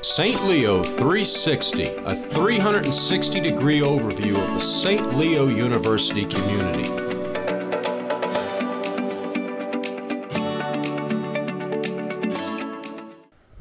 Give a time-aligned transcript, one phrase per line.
[0.00, 0.46] St.
[0.46, 5.16] Leo 360, a 360 degree overview of the St.
[5.16, 6.88] Leo University community.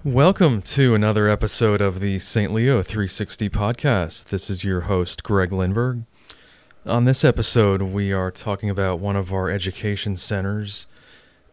[0.04, 2.54] Welcome to another episode of the St.
[2.54, 4.30] Leo 360 podcast.
[4.30, 6.06] This is your host, Greg Lindberg.
[6.86, 10.86] On this episode, we are talking about one of our education centers.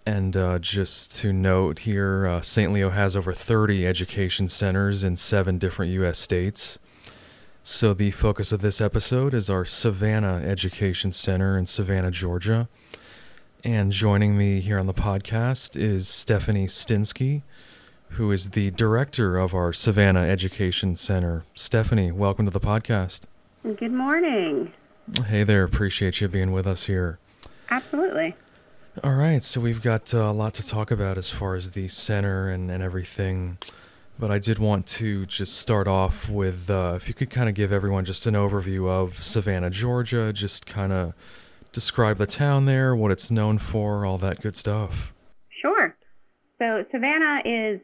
[0.06, 2.72] And uh, just to note here, uh, St.
[2.72, 6.16] Leo has over 30 education centers in seven different U.S.
[6.16, 6.78] states.
[7.64, 12.68] So, the focus of this episode is our Savannah Education Center in Savannah, Georgia.
[13.64, 17.42] And joining me here on the podcast is Stephanie Stinski,
[18.10, 21.42] who is the director of our Savannah Education Center.
[21.54, 23.26] Stephanie, welcome to the podcast.
[23.64, 24.70] Good morning.
[25.26, 27.18] Hey there, appreciate you being with us here.
[27.70, 28.36] Absolutely.
[29.04, 31.86] All right, so we've got uh, a lot to talk about as far as the
[31.86, 33.58] center and, and everything.
[34.18, 37.54] But I did want to just start off with uh, if you could kind of
[37.54, 41.12] give everyone just an overview of Savannah, Georgia, just kind of
[41.72, 45.12] describe the town there, what it's known for, all that good stuff.
[45.60, 45.94] Sure.
[46.58, 47.80] So, Savannah is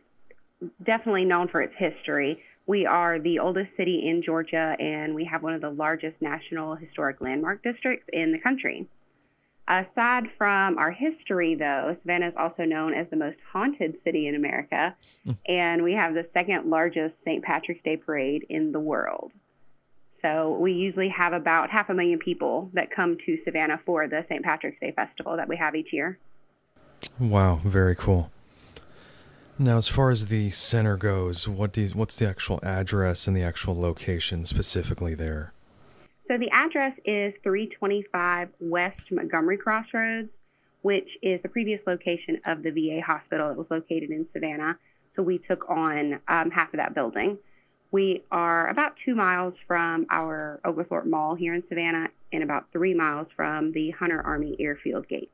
[0.82, 2.42] definitely known for its history.
[2.66, 6.74] We are the oldest city in Georgia, and we have one of the largest national
[6.76, 8.88] historic landmark districts in the country.
[9.72, 14.34] Aside from our history, though, Savannah is also known as the most haunted city in
[14.34, 14.94] America,
[15.26, 15.34] mm.
[15.48, 17.42] and we have the second largest St.
[17.42, 19.32] Patrick's Day parade in the world.
[20.20, 24.26] So we usually have about half a million people that come to Savannah for the
[24.28, 24.44] St.
[24.44, 26.18] Patrick's Day festival that we have each year.
[27.18, 28.30] Wow, very cool.
[29.58, 33.34] Now, as far as the center goes, what do you, what's the actual address and
[33.34, 35.54] the actual location specifically there?
[36.28, 40.28] So the address is 325 West Montgomery Crossroads,
[40.82, 44.78] which is the previous location of the VA hospital that was located in Savannah.
[45.14, 47.38] So we took on um, half of that building.
[47.90, 52.94] We are about two miles from our Oglethorpe Mall here in Savannah and about three
[52.94, 55.30] miles from the Hunter Army Airfield Gate.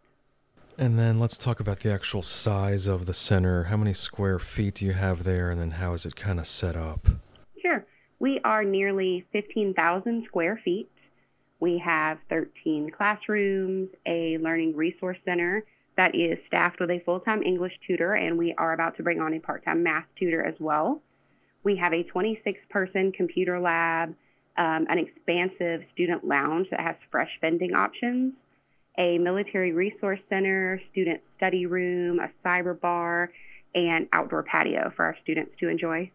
[0.76, 3.64] And then let's talk about the actual size of the center.
[3.64, 6.46] How many square feet do you have there, and then how is it kind of
[6.46, 7.08] set up?
[8.38, 10.88] We are nearly 15,000 square feet.
[11.58, 15.64] We have 13 classrooms, a learning resource center
[15.96, 19.20] that is staffed with a full time English tutor, and we are about to bring
[19.20, 21.02] on a part time math tutor as well.
[21.64, 24.10] We have a 26 person computer lab,
[24.56, 28.34] um, an expansive student lounge that has fresh vending options,
[28.96, 33.32] a military resource center, student study room, a cyber bar,
[33.74, 36.08] and outdoor patio for our students to enjoy.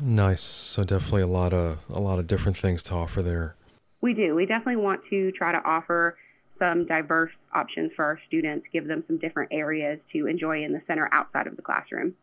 [0.00, 0.40] Nice.
[0.40, 3.56] So definitely a lot of a lot of different things to offer there.
[4.00, 4.34] We do.
[4.34, 6.16] We definitely want to try to offer
[6.58, 10.82] some diverse options for our students, give them some different areas to enjoy in the
[10.86, 12.14] center outside of the classroom.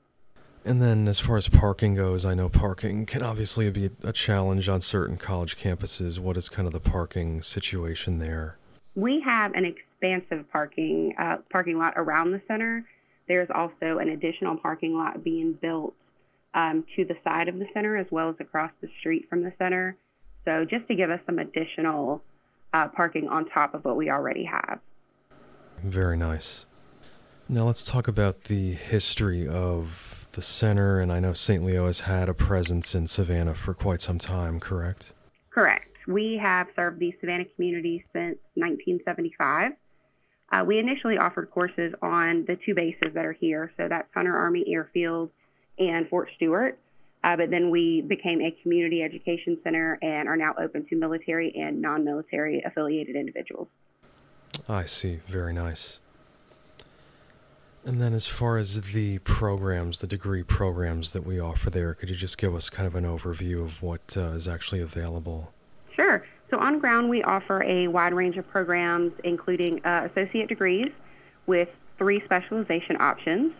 [0.65, 4.69] And then, as far as parking goes, I know parking can obviously be a challenge
[4.69, 6.19] on certain college campuses.
[6.19, 8.57] What is kind of the parking situation there?
[8.95, 12.85] We have an expansive parking uh, parking lot around the center.
[13.27, 15.95] There's also an additional parking lot being built
[16.53, 19.53] um, to the side of the center as well as across the street from the
[19.57, 19.97] center.
[20.45, 22.21] So just to give us some additional
[22.73, 24.79] uh, parking on top of what we already have.
[25.83, 26.65] Very nice.
[27.49, 30.99] Now let's talk about the history of the center.
[30.99, 31.63] And I know St.
[31.63, 35.13] Leo has had a presence in Savannah for quite some time, correct?
[35.49, 35.87] Correct.
[36.07, 39.71] We have served the Savannah community since 1975.
[40.51, 43.71] Uh, we initially offered courses on the two bases that are here.
[43.77, 45.31] So that's Hunter Army Airfield
[45.79, 46.77] and Fort Stewart.
[47.23, 51.53] Uh, but then we became a community education center and are now open to military
[51.55, 53.67] and non military affiliated individuals.
[54.67, 55.19] I see.
[55.27, 56.01] Very nice.
[57.85, 62.09] And then, as far as the programs, the degree programs that we offer there, could
[62.09, 65.51] you just give us kind of an overview of what uh, is actually available?
[65.95, 66.25] Sure.
[66.49, 70.91] So, on ground, we offer a wide range of programs, including uh, associate degrees
[71.45, 71.67] with
[71.97, 73.51] three specialization options.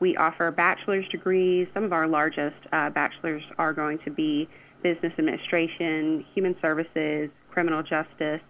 [0.00, 1.68] We offer bachelor's degrees.
[1.74, 4.48] Some of our largest uh, bachelors are going to be
[4.82, 8.40] business administration, human services, criminal justice,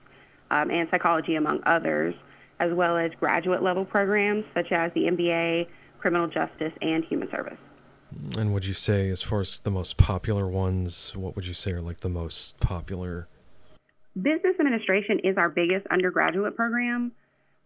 [0.51, 2.15] um, and psychology, among others,
[2.61, 5.67] as well as graduate level programs such as the MBA,
[5.99, 7.59] criminal justice, and human service.
[8.39, 11.73] And would you say, as far as the most popular ones, what would you say
[11.73, 13.29] are like the most popular?
[14.21, 17.13] Business administration is our biggest undergraduate program,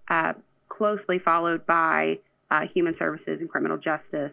[0.09, 0.35] uh,
[0.69, 2.19] closely followed by
[2.53, 4.33] uh, human services and criminal justice.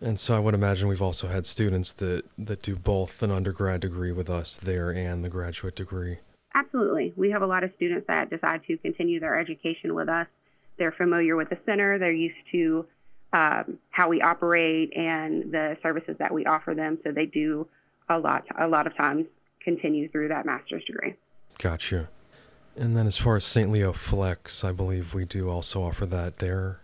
[0.00, 3.82] And so I would imagine we've also had students that, that do both an undergrad
[3.82, 6.18] degree with us there and the graduate degree.
[6.54, 7.12] Absolutely.
[7.14, 10.26] We have a lot of students that decide to continue their education with us.
[10.78, 12.86] They're familiar with the center, they're used to
[13.34, 16.98] um, how we operate and the services that we offer them.
[17.04, 17.68] So they do
[18.08, 19.26] a lot, a lot of times
[19.62, 21.14] continue through that master's degree.
[21.58, 22.08] Gotcha.
[22.76, 23.70] And then as far as St.
[23.70, 26.80] Leo Flex, I believe we do also offer that there.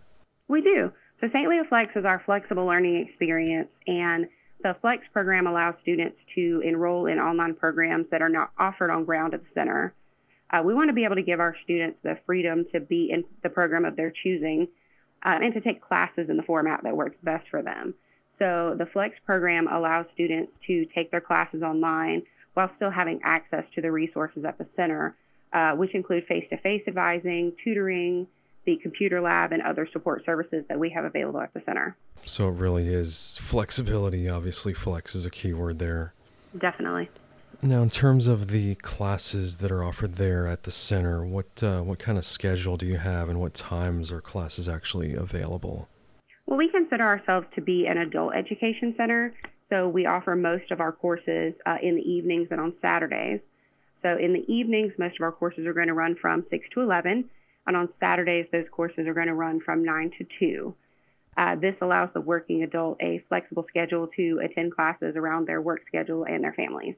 [0.49, 0.91] We do.
[1.21, 1.47] So St.
[1.47, 4.27] Leo Flex is our flexible learning experience, and
[4.63, 9.05] the Flex program allows students to enroll in online programs that are not offered on
[9.05, 9.93] ground at the center.
[10.49, 13.23] Uh, we want to be able to give our students the freedom to be in
[13.43, 14.67] the program of their choosing
[15.23, 17.93] uh, and to take classes in the format that works best for them.
[18.39, 22.23] So the Flex program allows students to take their classes online
[22.55, 25.15] while still having access to the resources at the center,
[25.53, 28.25] uh, which include face-to-face advising, tutoring,
[28.69, 31.97] the computer lab, and other support services that we have available at the center.
[32.25, 34.29] So it really is flexibility.
[34.29, 36.13] Obviously, flex is a key word there.
[36.57, 37.09] Definitely.
[37.61, 41.81] Now, in terms of the classes that are offered there at the center, what uh,
[41.81, 45.89] what kind of schedule do you have, and what times are classes actually available?
[46.45, 49.33] Well, we consider ourselves to be an adult education center,
[49.69, 53.41] so we offer most of our courses uh, in the evenings and on Saturdays.
[54.01, 56.81] So in the evenings, most of our courses are going to run from 6 to
[56.81, 57.29] 11,
[57.69, 60.75] and on Saturdays, those courses are going to run from 9 to 2.
[61.37, 65.81] Uh, this allows the working adult a flexible schedule to attend classes around their work
[65.87, 66.95] schedule and their families.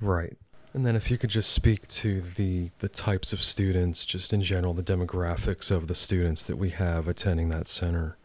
[0.00, 0.36] Right.
[0.72, 4.42] And then if you could just speak to the the types of students, just in
[4.42, 8.16] general, the demographics of the students that we have attending that center.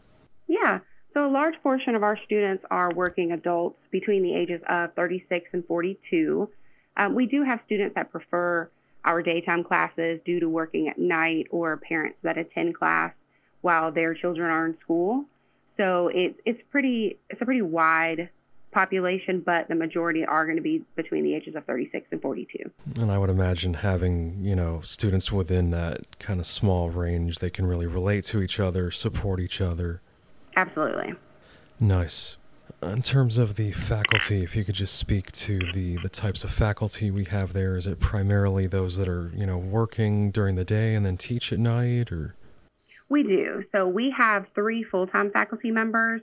[0.46, 0.78] Yeah.
[1.12, 5.48] So a large portion of our students are working adults between the ages of 36
[5.52, 6.48] and 42.
[6.96, 8.70] Um, we do have students that prefer
[9.04, 13.12] our daytime classes due to working at night or parents that attend class
[13.60, 15.24] while their children are in school.
[15.76, 18.28] So it, it's pretty it's a pretty wide
[18.74, 22.70] population, but the majority are going to be between the ages of 36 and 42.
[22.96, 27.50] And I would imagine having, you know, students within that kind of small range, they
[27.50, 30.02] can really relate to each other, support each other.
[30.56, 31.14] Absolutely.
[31.80, 32.36] Nice.
[32.92, 36.50] In terms of the faculty, if you could just speak to the, the types of
[36.50, 40.64] faculty we have there, is it primarily those that are, you know, working during the
[40.64, 42.34] day and then teach at night or?
[43.08, 43.64] We do.
[43.72, 46.20] So we have three full-time faculty members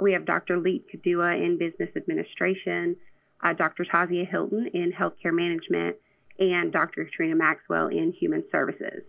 [0.00, 0.58] we have Dr.
[0.58, 2.96] Leet Kadua in business administration,
[3.42, 3.84] uh, Dr.
[3.84, 5.96] Tazia Hilton in healthcare management,
[6.38, 7.04] and Dr.
[7.04, 9.02] Katrina Maxwell in human services.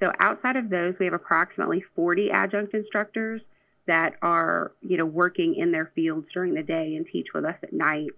[0.00, 3.40] So outside of those, we have approximately 40 adjunct instructors
[3.86, 7.56] that are, you know, working in their fields during the day and teach with us
[7.62, 8.10] at night.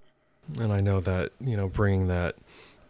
[0.59, 2.37] And I know that, you know, bringing that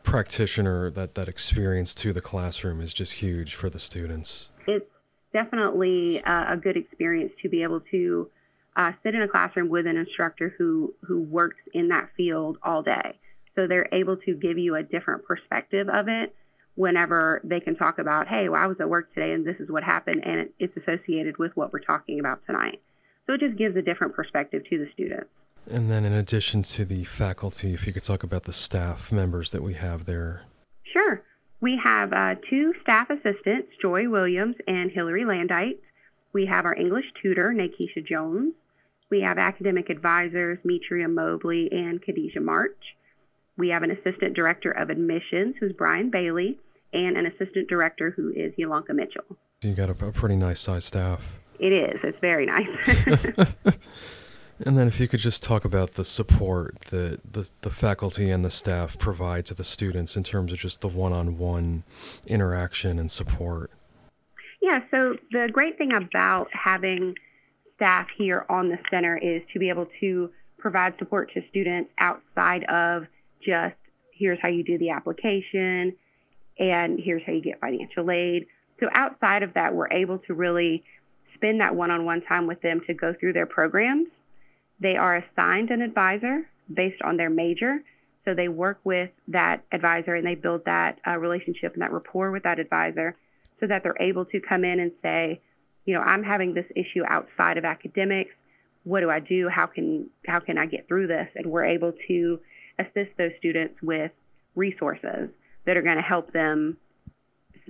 [0.03, 4.51] practitioner, that, that experience to the classroom is just huge for the students.
[4.67, 4.91] It's
[5.33, 8.31] definitely uh, a good experience to be able to
[8.77, 12.83] uh, sit in a classroom with an instructor who who works in that field all
[12.83, 13.19] day.
[13.55, 16.35] So they're able to give you a different perspective of it
[16.77, 19.69] whenever they can talk about, hey, well, I was at work today and this is
[19.69, 22.81] what happened, and it's associated with what we're talking about tonight.
[23.27, 25.31] So it just gives a different perspective to the students.
[25.69, 29.51] And then, in addition to the faculty, if you could talk about the staff members
[29.51, 30.43] that we have there.
[30.93, 31.23] Sure.
[31.61, 35.79] We have uh, two staff assistants, Joy Williams and Hillary Landite.
[36.33, 38.55] We have our English tutor, Nakisha Jones.
[39.11, 42.77] We have academic advisors, Metria Mobley and Khadijah March.
[43.57, 46.59] We have an assistant director of admissions, who's Brian Bailey,
[46.97, 49.37] and an assistant director who is Yolanka Mitchell.
[49.63, 51.39] You got a, a pretty nice size staff.
[51.59, 52.01] It is.
[52.03, 52.69] It's very nice.
[54.65, 58.45] and then if you could just talk about the support that the, the faculty and
[58.45, 61.85] the staff provide to the students in terms of just the one-on-one
[62.27, 63.71] interaction and support.
[64.63, 67.15] Yeah, so the great thing about having
[67.77, 72.65] staff here on the center is to be able to provide support to students outside
[72.65, 73.05] of
[73.45, 73.77] just
[74.13, 75.95] here's how you do the application
[76.59, 78.47] and here's how you get financial aid.
[78.81, 80.85] So outside of that, we're able to really
[81.35, 84.09] spend that one-on-one time with them to go through their programs.
[84.81, 87.83] They are assigned an advisor based on their major.
[88.25, 92.31] So they work with that advisor and they build that uh, relationship and that rapport
[92.31, 93.17] with that advisor
[93.61, 95.41] so that they're able to come in and say,
[95.85, 98.35] you know, I'm having this issue outside of academics.
[98.85, 99.49] What do I do?
[99.49, 101.29] How can how can I get through this?
[101.37, 102.41] And we're able to
[102.79, 104.11] assist those students with
[104.55, 105.31] resources
[105.67, 106.77] that are going to help them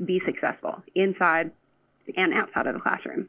[0.04, 1.50] be successful inside
[2.16, 3.28] and outside of the classroom.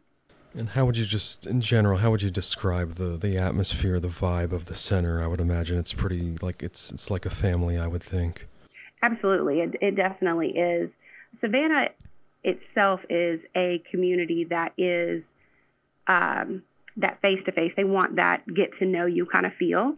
[0.54, 4.08] And how would you just, in general, how would you describe the the atmosphere, the
[4.08, 5.22] vibe of the center?
[5.22, 7.78] I would imagine it's pretty like it's it's like a family.
[7.78, 8.48] I would think.
[9.04, 10.90] Absolutely, it, it definitely is.
[11.42, 11.90] Savannah
[12.44, 15.22] itself is a community that is
[16.08, 16.64] um,
[16.96, 17.74] that face to face.
[17.76, 19.96] They want that get to know you kind of feel.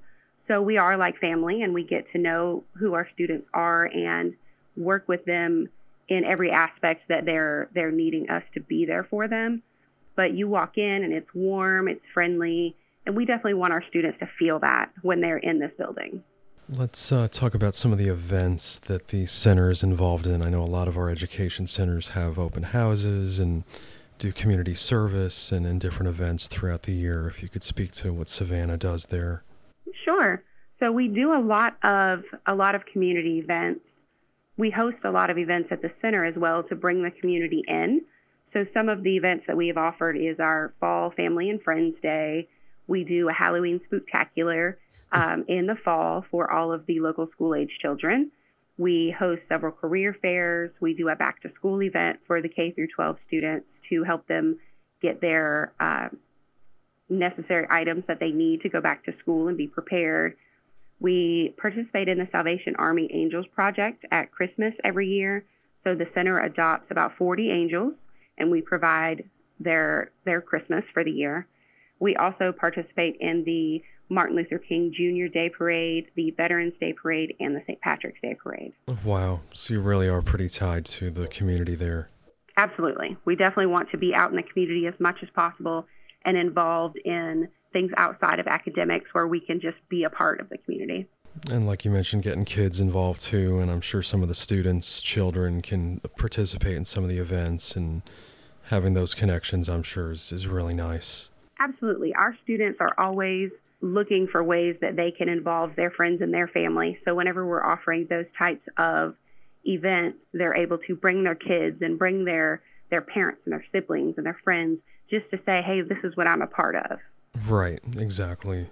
[0.47, 4.33] So we are like family and we get to know who our students are and
[4.79, 5.69] work with them
[6.07, 9.61] in every aspect that they're they're needing us to be there for them.
[10.15, 14.19] but you walk in and it's warm, it's friendly, and we definitely want our students
[14.19, 16.21] to feel that when they're in this building.
[16.67, 20.41] Let's uh, talk about some of the events that the center is involved in.
[20.43, 23.63] I know a lot of our education centers have open houses and
[24.19, 27.25] do community service and, and different events throughout the year.
[27.27, 29.43] If you could speak to what Savannah does there.
[30.03, 30.43] Sure.
[30.79, 33.81] So we do a lot of a lot of community events.
[34.59, 37.63] We host a lot of events at the center as well to bring the community
[37.65, 38.01] in.
[38.51, 41.95] So some of the events that we have offered is our Fall Family and Friends
[42.01, 42.49] Day.
[42.85, 44.75] We do a Halloween spooktacular
[45.13, 48.31] um, in the fall for all of the local school age children.
[48.77, 50.71] We host several career fairs.
[50.81, 54.27] We do a back to school event for the K through 12 students to help
[54.27, 54.59] them
[55.01, 56.09] get their uh,
[57.07, 60.35] necessary items that they need to go back to school and be prepared.
[60.99, 65.45] We participate in the Salvation Army Angels Project at Christmas every year.
[65.83, 67.93] So the center adopts about 40 angels
[68.37, 69.23] and we provide
[69.59, 71.47] their their Christmas for the year.
[71.99, 75.31] We also participate in the Martin Luther King Jr.
[75.31, 77.79] Day Parade, the Veterans Day Parade, and the St.
[77.81, 78.73] Patrick's Day Parade.
[79.03, 79.41] Wow.
[79.53, 82.09] So you really are pretty tied to the community there.
[82.57, 83.17] Absolutely.
[83.25, 85.85] We definitely want to be out in the community as much as possible
[86.25, 90.49] and involved in things outside of academics where we can just be a part of
[90.49, 91.07] the community.
[91.49, 95.01] And like you mentioned, getting kids involved too, and I'm sure some of the students,
[95.01, 98.01] children can participate in some of the events and
[98.63, 101.31] having those connections, I'm sure, is, is really nice.
[101.59, 102.13] Absolutely.
[102.15, 106.47] Our students are always looking for ways that they can involve their friends and their
[106.47, 106.99] family.
[107.05, 109.15] So whenever we're offering those types of
[109.65, 114.15] events, they're able to bring their kids and bring their their parents and their siblings
[114.17, 114.79] and their friends
[115.11, 116.99] just to say, "Hey, this is what I'm a part of."
[117.47, 118.67] Right, exactly.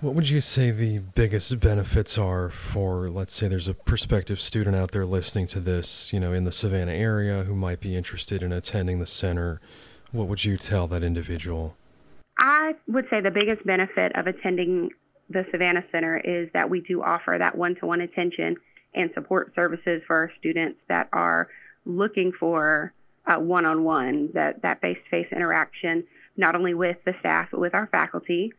[0.00, 4.74] What would you say the biggest benefits are for, let's say, there's a prospective student
[4.74, 8.42] out there listening to this, you know, in the Savannah area who might be interested
[8.42, 9.60] in attending the center?
[10.10, 11.76] What would you tell that individual?
[12.38, 14.90] I would say the biggest benefit of attending
[15.28, 18.56] the Savannah Center is that we do offer that one to one attention
[18.94, 21.48] and support services for our students that are
[21.84, 22.92] looking for
[23.26, 26.04] one on one, that face to face interaction,
[26.40, 28.52] not only with the staff, but with our faculty.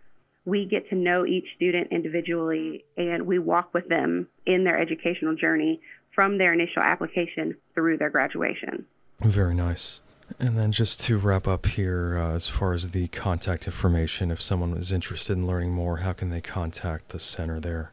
[0.45, 5.35] We get to know each student individually and we walk with them in their educational
[5.35, 5.81] journey
[6.15, 8.85] from their initial application through their graduation.
[9.21, 10.01] Very nice.
[10.39, 14.41] And then just to wrap up here, uh, as far as the contact information, if
[14.41, 17.91] someone is interested in learning more, how can they contact the center there?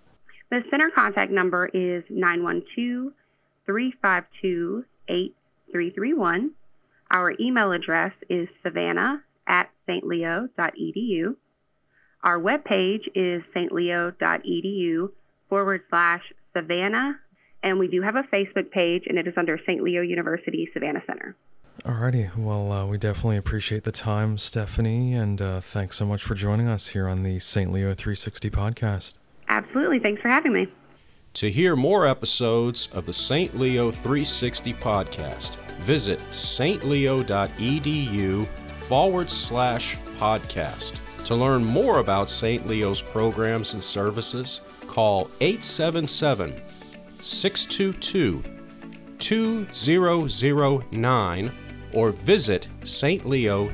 [0.50, 3.12] The center contact number is 912
[3.66, 6.52] 352 8331.
[7.11, 11.37] Our email address is savannah at stleo.edu.
[12.23, 15.11] Our webpage is stleo.edu
[15.49, 17.18] forward slash Savannah,
[17.62, 19.83] and we do have a Facebook page, and it is under St.
[19.83, 21.37] Leo University Savannah Center.
[21.85, 22.37] Alrighty.
[22.37, 26.66] Well, uh, we definitely appreciate the time, Stephanie, and uh, thanks so much for joining
[26.66, 27.71] us here on the St.
[27.71, 29.21] Leo 360 podcast.
[29.49, 30.00] Absolutely.
[30.00, 30.66] Thanks for having me.
[31.35, 33.57] To hear more episodes of the St.
[33.57, 37.28] Leo 360 podcast, visit stleo.edu
[38.88, 40.99] forward slash podcast.
[41.26, 42.66] To learn more about St.
[42.66, 46.62] Leo's programs and services, call 877
[47.21, 48.42] 622
[49.18, 51.52] 2009
[51.92, 53.68] or visit stleo.edu.